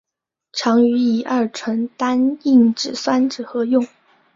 [0.51, 3.87] 常与乙二醇单硬脂酸酯合用。